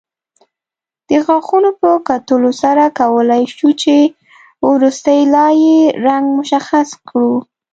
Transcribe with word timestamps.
د 1.09 1.11
غاښونو 1.25 1.69
په 1.81 1.89
کتلو 2.07 2.51
سره 2.61 2.83
کولای 2.99 3.43
شو 3.55 3.69
چې 3.81 3.95
وروستۍ 4.69 5.19
لایې 5.35 5.79
رنګ 6.05 6.25
مشخص 6.39 6.87
کړو 7.07 7.35